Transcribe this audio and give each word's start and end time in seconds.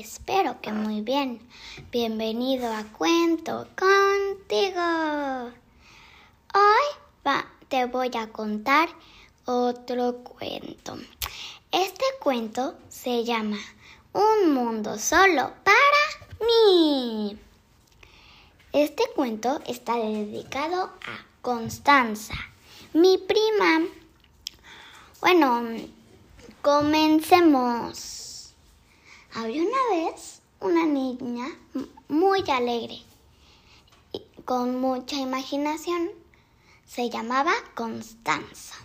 Espero 0.00 0.60
que 0.60 0.72
muy 0.72 1.02
bien. 1.02 1.40
Bienvenido 1.92 2.66
a 2.66 2.82
Cuento 2.82 3.68
contigo. 3.76 5.52
Hoy 6.52 7.32
te 7.68 7.86
voy 7.86 8.10
a 8.18 8.26
contar 8.32 8.88
otro 9.44 10.16
cuento. 10.24 10.98
Este 11.70 12.04
cuento 12.20 12.76
se 12.88 13.22
llama 13.22 13.58
Un 14.12 14.52
mundo 14.52 14.98
solo 14.98 15.52
para 15.62 16.44
mí. 16.44 17.38
Este 18.72 19.04
cuento 19.14 19.60
está 19.64 19.94
dedicado 19.94 20.82
a 20.82 21.24
Constanza, 21.40 22.34
mi 22.94 23.16
prima. 23.18 23.86
Bueno, 25.20 25.62
comencemos. 26.62 28.23
Había 29.36 29.62
una 29.62 29.88
vez 29.90 30.42
una 30.60 30.86
niña 30.86 31.48
muy 32.06 32.48
alegre 32.48 33.02
y 34.12 34.22
con 34.44 34.80
mucha 34.80 35.16
imaginación. 35.16 36.10
Se 36.86 37.10
llamaba 37.10 37.52
Constanza. 37.74 38.76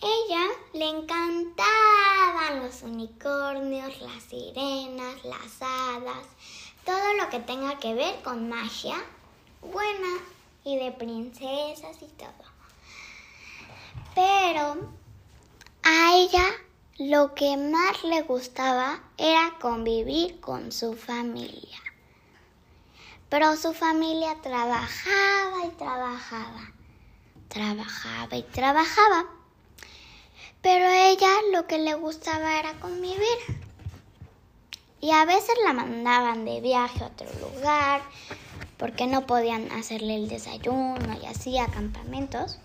Ella 0.00 0.46
le 0.72 0.88
encantaban 0.88 2.62
los 2.62 2.82
unicornios, 2.82 4.00
las 4.00 4.22
sirenas, 4.22 5.22
las 5.22 5.60
hadas, 5.60 6.24
todo 6.86 7.12
lo 7.18 7.28
que 7.28 7.40
tenga 7.40 7.78
que 7.78 7.92
ver 7.92 8.22
con 8.22 8.48
magia 8.48 8.96
buena 9.60 10.18
y 10.64 10.78
de 10.78 10.92
princesas 10.92 12.00
y 12.00 12.06
todo. 12.16 12.32
Pero 14.14 14.76
a 15.82 16.16
ella 16.16 16.44
lo 16.98 17.32
que 17.32 17.56
más 17.56 18.02
le 18.02 18.22
gustaba 18.22 19.00
era 19.18 19.54
convivir 19.60 20.40
con 20.40 20.72
su 20.72 20.94
familia. 20.94 21.78
Pero 23.28 23.56
su 23.56 23.72
familia 23.72 24.34
trabajaba 24.42 25.64
y 25.64 25.68
trabajaba, 25.76 26.72
trabajaba 27.46 28.36
y 28.36 28.42
trabajaba. 28.42 29.26
Pero 30.60 30.86
a 30.86 31.10
ella 31.10 31.28
lo 31.52 31.68
que 31.68 31.78
le 31.78 31.94
gustaba 31.94 32.58
era 32.58 32.72
convivir. 32.80 33.38
Y 35.00 35.12
a 35.12 35.24
veces 35.24 35.54
la 35.64 35.72
mandaban 35.72 36.44
de 36.44 36.60
viaje 36.60 37.04
a 37.04 37.06
otro 37.06 37.28
lugar 37.40 38.02
porque 38.76 39.06
no 39.06 39.24
podían 39.24 39.70
hacerle 39.70 40.16
el 40.16 40.28
desayuno 40.28 41.16
y 41.22 41.26
así 41.26 41.58
a 41.58 41.68
campamentos. 41.68 42.58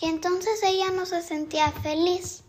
Y 0.00 0.06
entonces 0.06 0.62
ella 0.62 0.90
no 0.90 1.06
se 1.06 1.22
sentía 1.22 1.72
feliz. 1.72 2.44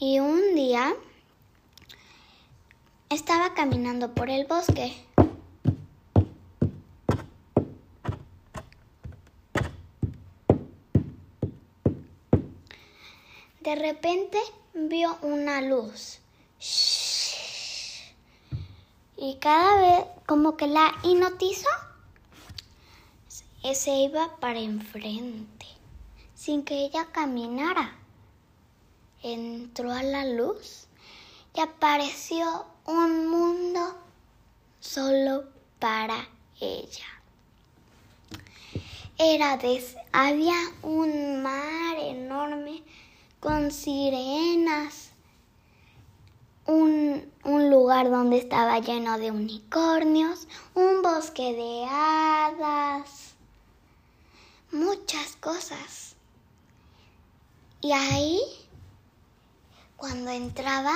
Y 0.00 0.20
un 0.20 0.54
día 0.54 0.94
estaba 3.10 3.52
caminando 3.52 4.14
por 4.14 4.30
el 4.30 4.46
bosque. 4.46 4.96
De 13.60 13.74
repente 13.74 14.38
vio 14.72 15.18
una 15.20 15.60
luz. 15.60 16.20
Y 19.16 19.36
cada 19.40 19.80
vez 19.80 20.06
como 20.24 20.56
que 20.56 20.68
la 20.68 20.94
hipnotizó 21.02 21.68
se 23.74 23.90
iba 23.90 24.36
para 24.40 24.58
enfrente, 24.58 25.66
sin 26.34 26.64
que 26.64 26.84
ella 26.84 27.06
caminara. 27.12 27.96
Entró 29.22 29.92
a 29.92 30.02
la 30.02 30.24
luz 30.24 30.86
y 31.54 31.60
apareció 31.60 32.66
un 32.86 33.28
mundo 33.28 33.96
solo 34.80 35.44
para 35.78 36.28
ella. 36.60 37.06
Era 39.18 39.58
había 40.12 40.54
un 40.82 41.42
mar 41.42 41.96
enorme 41.98 42.84
con 43.40 43.72
sirenas, 43.72 45.10
un, 46.66 47.30
un 47.44 47.70
lugar 47.70 48.10
donde 48.10 48.38
estaba 48.38 48.78
lleno 48.78 49.18
de 49.18 49.32
unicornios, 49.32 50.46
un 50.74 51.02
bosque 51.02 51.52
de 51.54 51.84
hadas 51.90 53.27
muchas 54.72 55.36
cosas. 55.36 56.16
Y 57.80 57.92
ahí, 57.92 58.40
cuando 59.96 60.30
entraba, 60.30 60.94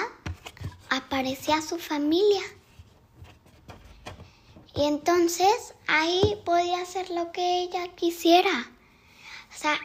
aparecía 0.90 1.62
su 1.62 1.78
familia. 1.78 2.42
Y 4.74 4.84
entonces 4.84 5.74
ahí 5.86 6.40
podía 6.44 6.82
hacer 6.82 7.10
lo 7.10 7.30
que 7.32 7.62
ella 7.62 7.88
quisiera. 7.94 8.70
O 9.54 9.58
sea, 9.58 9.78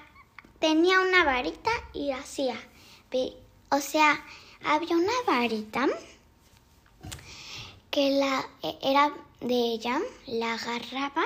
tenía 0.59 1.01
una 1.01 1.23
varita 1.23 1.71
y 1.93 2.11
hacía. 2.11 2.57
O 3.69 3.79
sea, 3.79 4.25
había 4.63 4.95
una 4.95 5.21
varita 5.25 5.87
que 7.91 8.11
la 8.11 8.47
e, 8.63 8.77
era 8.81 9.13
de 9.41 9.55
ella, 9.55 9.99
la 10.25 10.53
agarraba 10.53 11.23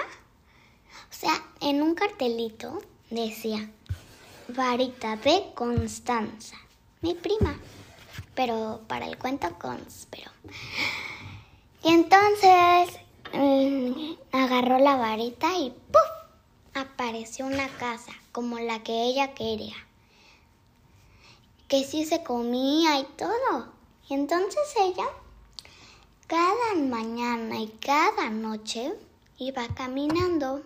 sea, 1.21 1.43
en 1.59 1.83
un 1.83 1.93
cartelito 1.93 2.81
decía, 3.11 3.69
varita 4.47 5.17
de 5.17 5.51
Constanza, 5.53 6.55
mi 7.01 7.13
prima, 7.13 7.59
pero 8.33 8.81
para 8.87 9.05
el 9.05 9.19
cuento 9.19 9.47
conspero. 9.59 10.31
Y 11.83 11.89
entonces 11.89 12.99
mm, 13.33 14.13
agarró 14.31 14.79
la 14.79 14.95
varita 14.95 15.55
y 15.59 15.69
¡puf! 15.69 16.01
apareció 16.73 17.45
una 17.45 17.67
casa 17.67 18.13
como 18.31 18.57
la 18.57 18.81
que 18.81 19.03
ella 19.03 19.35
quería. 19.35 19.75
Que 21.67 21.83
sí 21.83 22.03
se 22.03 22.23
comía 22.23 22.99
y 22.99 23.03
todo. 23.15 23.67
Y 24.09 24.15
entonces 24.15 24.63
ella, 24.75 25.05
cada 26.25 26.73
mañana 26.75 27.59
y 27.59 27.67
cada 27.79 28.31
noche, 28.31 28.93
iba 29.37 29.67
caminando 29.75 30.63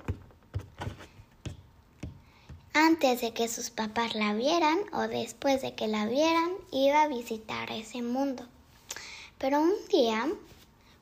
antes 2.76 3.22
de 3.22 3.34
que 3.34 3.48
sus 3.48 3.70
papás 3.70 4.16
la 4.16 4.34
vieran 4.34 4.78
o 4.92 5.08
después 5.08 5.62
de 5.62 5.76
que 5.76 5.88
la 5.88 6.06
vieran, 6.08 6.52
iba 6.72 7.04
a 7.04 7.08
visitar 7.08 7.72
ese 7.72 8.02
mundo. 8.02 8.46
Pero 9.38 9.62
un 9.62 9.74
día, 9.90 10.28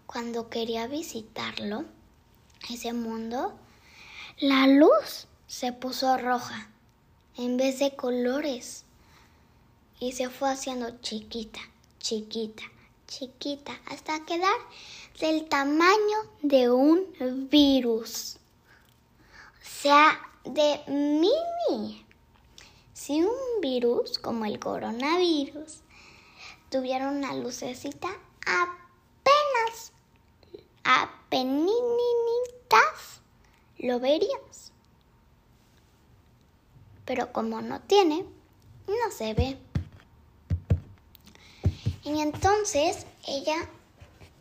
cuando 0.05 0.49
quería 0.49 0.85
visitarlo, 0.85 1.85
ese 2.69 2.93
mundo, 2.93 3.53
la 4.37 4.67
luz 4.67 5.25
se 5.47 5.73
puso 5.73 6.15
roja 6.17 6.69
en 7.37 7.57
vez 7.57 7.79
de 7.79 7.95
colores 7.95 8.85
y 9.99 10.11
se 10.11 10.29
fue 10.29 10.51
haciendo 10.51 11.01
chiquita, 11.01 11.59
chiquita, 11.99 12.63
chiquita, 13.07 13.79
hasta 13.87 14.23
quedar 14.25 14.57
del 15.19 15.49
tamaño 15.49 16.17
de 16.43 16.69
un 16.69 17.49
virus. 17.49 18.37
O 19.59 19.81
sea, 19.81 20.19
de 20.43 20.81
mini. 20.87 22.05
Si 22.93 23.21
un 23.21 23.61
virus 23.61 24.19
como 24.19 24.45
el 24.45 24.59
coronavirus 24.59 25.81
tuviera 26.69 27.09
una 27.09 27.33
lucecita 27.33 28.09
apenas, 28.45 29.91
apeninitas, 30.83 31.71
lo 33.77 33.99
verías. 33.99 34.71
Pero 37.05 37.33
como 37.33 37.61
no 37.61 37.81
tiene, 37.81 38.25
no 38.87 39.11
se 39.11 39.33
ve. 39.33 39.57
Y 42.03 42.19
entonces 42.21 43.05
ella 43.27 43.69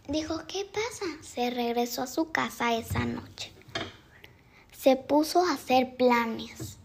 dijo, 0.08 0.42
¿qué 0.46 0.64
pasa? 0.64 1.06
Se 1.22 1.50
regresó 1.50 2.02
a 2.02 2.06
su 2.06 2.32
casa 2.32 2.74
esa 2.74 3.04
noche 3.04 3.51
se 4.82 4.96
puso 4.96 5.44
a 5.44 5.52
hacer 5.52 5.94
planes. 5.94 6.76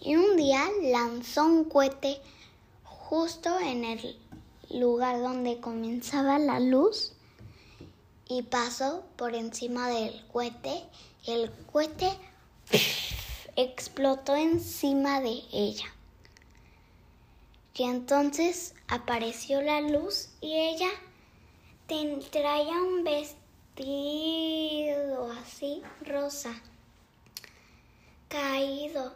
Y 0.00 0.14
un 0.14 0.36
día 0.36 0.64
lanzó 0.80 1.44
un 1.44 1.64
cohete 1.64 2.20
justo 2.84 3.58
en 3.58 3.84
el 3.84 4.16
lugar 4.70 5.20
donde 5.20 5.58
comenzaba 5.58 6.38
la 6.38 6.60
luz 6.60 7.14
y 8.28 8.42
pasó 8.42 9.02
por 9.16 9.34
encima 9.34 9.88
del 9.88 10.24
cohete 10.32 10.84
el 11.26 11.50
cohete 11.72 12.10
explotó 13.56 14.36
encima 14.36 15.20
de 15.20 15.42
ella. 15.52 15.92
Y 17.74 17.82
entonces 17.82 18.76
apareció 18.86 19.62
la 19.62 19.80
luz 19.80 20.28
y 20.40 20.54
ella 20.54 20.90
traía 22.30 22.80
un 22.80 23.02
vestido 23.02 23.41
vestido 23.74 25.32
así, 25.32 25.82
rosa, 26.04 26.54
caído. 28.28 29.14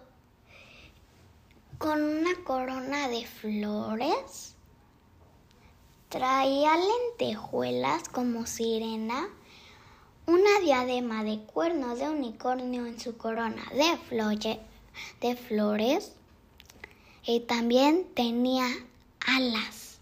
con 1.78 2.02
una 2.02 2.34
corona 2.44 3.08
de 3.08 3.26
flores. 3.26 4.54
Traía 6.08 6.74
lentejuelas 6.76 8.08
como 8.08 8.46
sirena, 8.46 9.28
una 10.26 10.60
diadema 10.60 11.22
de 11.22 11.40
cuernos 11.40 11.98
de 11.98 12.08
unicornio 12.08 12.86
en 12.86 12.98
su 12.98 13.18
corona 13.18 13.62
de, 13.72 14.58
de 15.20 15.36
flores 15.36 16.12
y 17.24 17.40
también 17.40 18.06
tenía 18.14 18.68
alas 19.20 19.98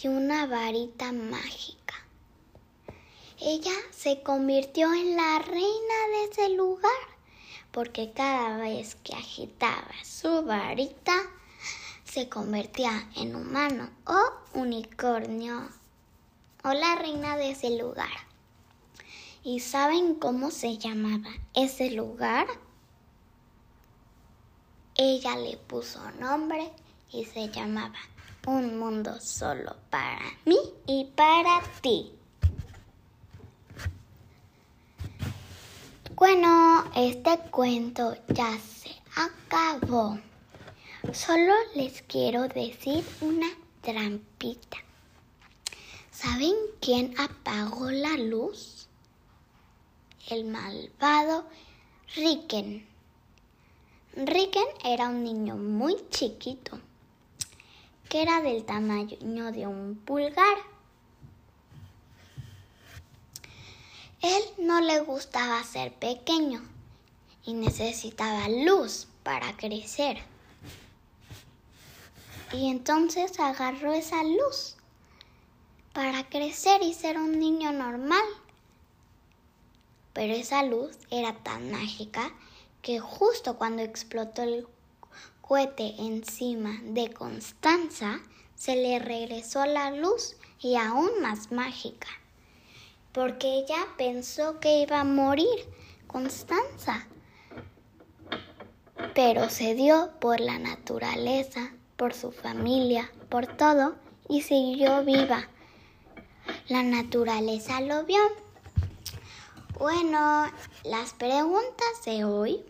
y 0.00 0.06
una 0.06 0.46
varita 0.46 1.10
mágica. 1.10 1.77
Ella 3.40 3.74
se 3.92 4.22
convirtió 4.22 4.92
en 4.92 5.16
la 5.16 5.38
reina 5.38 6.08
de 6.12 6.24
ese 6.24 6.48
lugar 6.56 6.90
porque 7.70 8.10
cada 8.12 8.56
vez 8.56 8.96
que 8.96 9.14
agitaba 9.14 9.92
su 10.04 10.42
varita 10.42 11.14
se 12.04 12.28
convertía 12.28 13.08
en 13.14 13.36
humano 13.36 13.90
o 14.06 14.58
unicornio 14.58 15.68
o 16.64 16.72
la 16.72 16.96
reina 16.96 17.36
de 17.36 17.50
ese 17.50 17.78
lugar. 17.78 18.10
¿Y 19.44 19.60
saben 19.60 20.16
cómo 20.16 20.50
se 20.50 20.76
llamaba 20.76 21.30
ese 21.54 21.92
lugar? 21.92 22.48
Ella 24.96 25.36
le 25.36 25.56
puso 25.58 26.00
nombre 26.18 26.72
y 27.12 27.24
se 27.24 27.48
llamaba 27.50 27.94
Un 28.48 28.80
mundo 28.80 29.20
solo 29.20 29.76
para 29.90 30.24
mí 30.44 30.58
y 30.88 31.04
para 31.14 31.62
ti. 31.82 32.17
Bueno, 36.18 36.84
este 36.96 37.38
cuento 37.52 38.16
ya 38.26 38.58
se 38.58 38.90
acabó. 39.14 40.18
Solo 41.12 41.52
les 41.76 42.02
quiero 42.02 42.48
decir 42.48 43.04
una 43.20 43.46
trampita. 43.82 44.78
¿Saben 46.10 46.56
quién 46.80 47.14
apagó 47.20 47.92
la 47.92 48.16
luz? 48.16 48.88
El 50.28 50.46
malvado 50.46 51.44
Riken. 52.16 52.84
Riken 54.16 54.66
era 54.84 55.10
un 55.10 55.22
niño 55.22 55.54
muy 55.54 55.94
chiquito, 56.10 56.80
que 58.08 58.22
era 58.22 58.42
del 58.42 58.64
tamaño 58.64 59.52
de 59.52 59.68
un 59.68 59.94
pulgar. 60.04 60.56
Él 64.20 64.42
no 64.58 64.80
le 64.80 64.98
gustaba 64.98 65.62
ser 65.62 65.94
pequeño 65.94 66.60
y 67.44 67.52
necesitaba 67.52 68.48
luz 68.48 69.06
para 69.22 69.56
crecer. 69.56 70.18
Y 72.52 72.68
entonces 72.68 73.38
agarró 73.38 73.92
esa 73.92 74.24
luz 74.24 74.74
para 75.92 76.28
crecer 76.28 76.82
y 76.82 76.94
ser 76.94 77.16
un 77.16 77.38
niño 77.38 77.70
normal. 77.70 78.24
Pero 80.14 80.34
esa 80.34 80.64
luz 80.64 80.98
era 81.10 81.34
tan 81.44 81.70
mágica 81.70 82.34
que 82.82 82.98
justo 82.98 83.56
cuando 83.56 83.82
explotó 83.82 84.42
el 84.42 84.66
cohete 85.42 85.94
encima 85.96 86.80
de 86.82 87.12
Constanza, 87.12 88.18
se 88.56 88.74
le 88.74 88.98
regresó 88.98 89.64
la 89.64 89.92
luz 89.92 90.34
y 90.58 90.74
aún 90.74 91.08
más 91.22 91.52
mágica 91.52 92.08
porque 93.18 93.58
ella 93.58 93.84
pensó 93.96 94.60
que 94.60 94.82
iba 94.82 95.00
a 95.00 95.04
morir 95.04 95.68
Constanza. 96.06 97.08
Pero 99.12 99.50
se 99.50 99.74
dio 99.74 100.12
por 100.20 100.38
la 100.38 100.60
naturaleza, 100.60 101.72
por 101.96 102.14
su 102.14 102.30
familia, 102.30 103.10
por 103.28 103.48
todo 103.56 103.96
y 104.28 104.42
siguió 104.42 105.04
viva. 105.04 105.48
La 106.68 106.84
naturaleza 106.84 107.80
lo 107.80 108.04
vio. 108.04 108.20
Bueno, 109.80 110.52
las 110.84 111.12
preguntas 111.14 112.04
de 112.04 112.24
hoy 112.24 112.64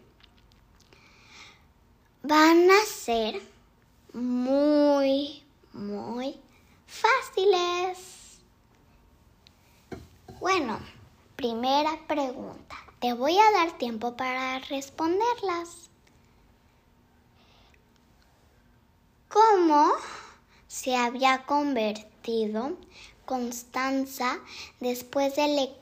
van 2.22 2.70
a 2.70 2.84
ser 2.86 3.42
muy, 4.14 5.42
muy 5.74 6.40
fáciles. 6.86 8.17
Bueno, 10.40 10.78
primera 11.34 11.98
pregunta. 12.06 12.76
Te 13.00 13.12
voy 13.12 13.36
a 13.36 13.50
dar 13.50 13.76
tiempo 13.76 14.16
para 14.16 14.60
responderlas. 14.60 15.90
¿Cómo 19.28 19.90
se 20.68 20.94
había 20.94 21.44
convertido 21.44 22.76
Constanza 23.26 24.38
después 24.78 25.34
de, 25.34 25.74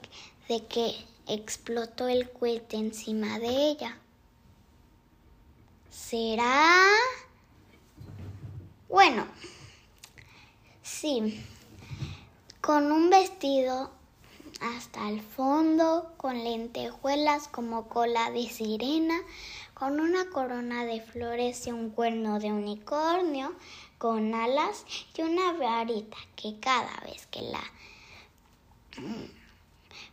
que 0.71 1.05
explotó 1.27 2.09
el 2.09 2.31
cohete 2.31 2.79
encima 2.79 3.39
de 3.39 3.69
ella? 3.69 3.99
¿Será? 5.91 6.87
Bueno, 8.89 9.27
sí, 10.83 11.45
con 12.63 12.91
un 12.91 13.11
vestido 13.11 13.96
hasta 14.61 15.09
el 15.09 15.21
fondo, 15.21 16.13
con 16.17 16.43
lentejuelas 16.43 17.49
como 17.49 17.89
cola 17.89 18.31
de 18.31 18.49
sirena, 18.49 19.19
con 19.75 20.01
una 20.01 20.31
corona 20.31 20.85
de 20.85 21.01
flores 21.01 21.67
y 21.67 21.73
un 21.73 21.91
cuerno 21.91 22.39
de 22.39 22.53
unicornio, 22.53 23.53
con 23.99 24.35
alas 24.35 24.85
y 25.17 25.23
una 25.23 25.53
varita 25.53 26.17
que 26.35 26.59
cada 26.61 27.01
vez 27.01 27.27
que 27.27 27.43
la 27.43 27.63
mm, 28.99 29.31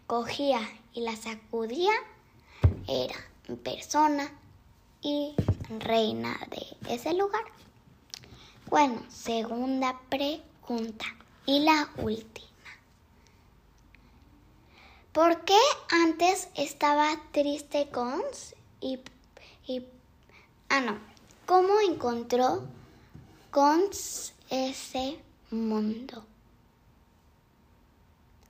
cogía 0.08 0.62
y 0.94 1.02
la 1.02 1.16
sacudía 1.16 1.94
era 2.88 3.16
persona 3.64 4.32
y 5.02 5.36
reina 5.80 6.40
de 6.50 6.94
ese 6.94 7.14
lugar. 7.14 7.44
Bueno, 8.70 9.04
segunda 9.10 10.00
pregunta 10.10 11.06
y 11.46 11.60
la 11.60 11.90
última. 11.98 12.53
¿Por 15.14 15.46
qué 15.46 15.60
antes 15.92 16.50
estaba 16.56 17.08
triste 17.32 17.88
Cons 17.90 18.56
y, 18.82 19.00
y 19.68 19.86
ah 20.70 20.82
no, 20.82 20.98
cómo 21.46 21.80
encontró 21.88 22.64
Cons 23.52 24.34
ese 24.50 25.20
mundo? 25.52 26.26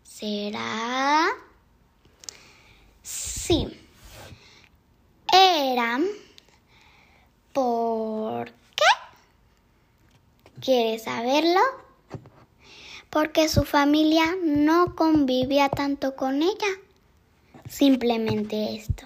¿Será? 0.04 1.28
Sí. 3.02 3.78
Era 5.34 6.00
¿Por 7.52 8.52
qué? 8.76 10.62
¿Quieres 10.62 11.04
saberlo? 11.04 11.83
Porque 13.14 13.48
su 13.48 13.64
familia 13.64 14.26
no 14.44 14.96
convivía 14.96 15.70
tanto 15.70 16.16
con 16.16 16.42
ella. 16.42 16.80
Simplemente 17.70 18.76
esto. 18.76 19.04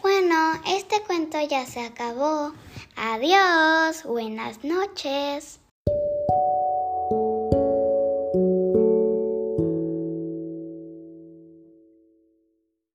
Bueno, 0.00 0.34
este 0.66 1.02
cuento 1.02 1.38
ya 1.46 1.66
se 1.66 1.80
acabó. 1.80 2.54
Adiós, 2.96 4.04
buenas 4.04 4.64
noches. 4.64 5.60